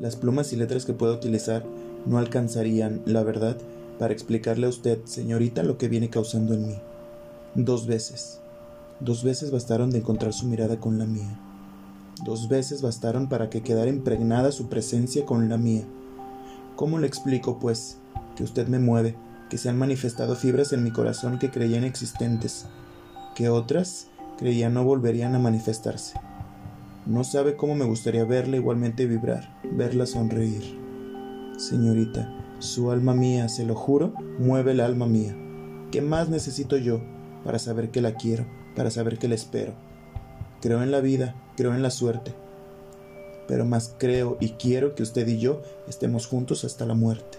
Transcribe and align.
Las 0.00 0.14
plumas 0.14 0.52
y 0.52 0.56
letras 0.56 0.84
que 0.84 0.92
puedo 0.92 1.14
utilizar 1.14 1.64
no 2.04 2.18
alcanzarían, 2.18 3.00
la 3.06 3.22
verdad, 3.22 3.56
para 3.98 4.12
explicarle 4.12 4.66
a 4.66 4.70
usted, 4.70 4.98
señorita, 5.04 5.62
lo 5.62 5.78
que 5.78 5.88
viene 5.88 6.10
causando 6.10 6.52
en 6.52 6.66
mí. 6.66 6.78
Dos 7.54 7.86
veces. 7.86 8.40
Dos 9.00 9.24
veces 9.24 9.50
bastaron 9.50 9.90
de 9.90 9.98
encontrar 9.98 10.34
su 10.34 10.46
mirada 10.46 10.78
con 10.78 10.98
la 10.98 11.06
mía. 11.06 11.40
Dos 12.26 12.48
veces 12.48 12.82
bastaron 12.82 13.28
para 13.30 13.48
que 13.48 13.62
quedara 13.62 13.88
impregnada 13.88 14.52
su 14.52 14.68
presencia 14.68 15.24
con 15.24 15.48
la 15.48 15.56
mía. 15.56 15.84
¿Cómo 16.76 16.98
le 16.98 17.06
explico, 17.06 17.58
pues, 17.58 17.96
que 18.36 18.44
usted 18.44 18.68
me 18.68 18.78
mueve, 18.78 19.16
que 19.48 19.56
se 19.56 19.70
han 19.70 19.78
manifestado 19.78 20.36
fibras 20.36 20.74
en 20.74 20.84
mi 20.84 20.90
corazón 20.90 21.38
que 21.38 21.50
creía 21.50 21.78
inexistentes, 21.78 22.66
que 23.34 23.48
otras 23.48 24.08
creía 24.36 24.68
no 24.68 24.84
volverían 24.84 25.34
a 25.34 25.38
manifestarse? 25.38 26.18
No 27.06 27.22
sabe 27.22 27.54
cómo 27.54 27.76
me 27.76 27.84
gustaría 27.84 28.24
verla 28.24 28.56
igualmente 28.56 29.06
vibrar, 29.06 29.60
verla 29.62 30.06
sonreír. 30.06 30.76
Señorita, 31.56 32.56
su 32.58 32.90
alma 32.90 33.14
mía, 33.14 33.48
se 33.48 33.64
lo 33.64 33.76
juro, 33.76 34.12
mueve 34.40 34.72
el 34.72 34.80
alma 34.80 35.06
mía. 35.06 35.36
¿Qué 35.92 36.02
más 36.02 36.28
necesito 36.28 36.76
yo 36.76 37.00
para 37.44 37.60
saber 37.60 37.92
que 37.92 38.00
la 38.00 38.16
quiero, 38.16 38.44
para 38.74 38.90
saber 38.90 39.18
que 39.18 39.28
la 39.28 39.36
espero? 39.36 39.74
Creo 40.60 40.82
en 40.82 40.90
la 40.90 41.00
vida, 41.00 41.36
creo 41.56 41.76
en 41.76 41.82
la 41.82 41.90
suerte, 41.90 42.34
pero 43.46 43.64
más 43.64 43.94
creo 43.98 44.36
y 44.40 44.50
quiero 44.50 44.96
que 44.96 45.04
usted 45.04 45.28
y 45.28 45.38
yo 45.38 45.62
estemos 45.86 46.26
juntos 46.26 46.64
hasta 46.64 46.86
la 46.86 46.94
muerte. 46.94 47.38